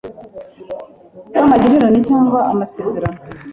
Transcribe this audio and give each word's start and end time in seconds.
bwa 1.27 1.41
magirirane 1.49 1.99
cyangwa 2.09 2.39
amasezerano 2.51 3.19